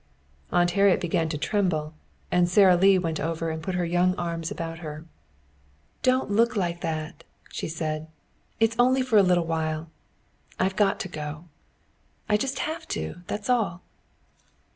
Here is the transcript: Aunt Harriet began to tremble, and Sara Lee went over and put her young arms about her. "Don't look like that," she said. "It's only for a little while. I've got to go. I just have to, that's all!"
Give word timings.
Aunt 0.51 0.71
Harriet 0.71 0.99
began 0.99 1.29
to 1.29 1.37
tremble, 1.37 1.93
and 2.31 2.49
Sara 2.49 2.75
Lee 2.75 2.97
went 2.97 3.19
over 3.19 3.51
and 3.51 3.61
put 3.61 3.75
her 3.75 3.85
young 3.85 4.15
arms 4.15 4.49
about 4.49 4.79
her. 4.79 5.05
"Don't 6.01 6.31
look 6.31 6.55
like 6.55 6.81
that," 6.81 7.23
she 7.51 7.67
said. 7.67 8.07
"It's 8.59 8.75
only 8.79 9.03
for 9.03 9.19
a 9.19 9.21
little 9.21 9.45
while. 9.45 9.91
I've 10.59 10.75
got 10.75 10.99
to 11.01 11.07
go. 11.07 11.45
I 12.27 12.35
just 12.35 12.57
have 12.65 12.87
to, 12.87 13.21
that's 13.27 13.47
all!" 13.47 13.83